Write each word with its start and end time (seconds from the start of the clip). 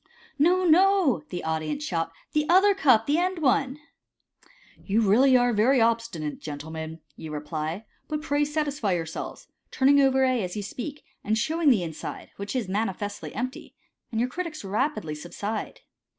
"No, 0.39 0.63
no," 0.65 1.25
the 1.29 1.43
audience 1.43 1.83
shout," 1.83 2.11
the 2.33 2.49
other 2.49 2.73
cup, 2.73 3.05
the 3.05 3.19
end 3.19 3.37
one."" 3.37 3.79
You 4.87 5.01
are 5.03 5.07
really 5.11 5.35
very 5.53 5.79
obstinate, 5.79 6.39
gentlemen," 6.39 7.01
you 7.15 7.31
reply," 7.31 7.85
but 8.09 8.23
pray 8.23 8.43
satisfy 8.43 8.93
yourselves," 8.93 9.47
turning 9.69 10.01
over 10.01 10.23
A 10.23 10.41
as 10.41 10.55
you 10.55 10.63
speak, 10.63 11.03
and 11.23 11.37
showing 11.37 11.69
the 11.69 11.83
inside, 11.83 12.31
which 12.37 12.55
is 12.55 12.67
manifestly 12.67 13.35
empty, 13.35 13.75
and 14.09 14.19
your 14.19 14.27
critics 14.31 14.63
rapidly 14.63 15.13
subside. 15.13 15.81